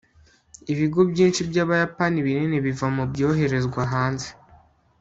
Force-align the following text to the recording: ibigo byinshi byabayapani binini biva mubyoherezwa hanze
ibigo 0.73 0.99
byinshi 1.11 1.41
byabayapani 1.49 2.17
binini 2.25 2.57
biva 2.65 2.87
mubyoherezwa 2.95 3.81
hanze 3.93 4.29